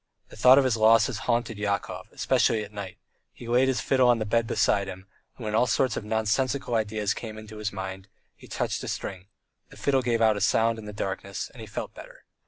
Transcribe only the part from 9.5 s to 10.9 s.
the fiddle gave out a sound in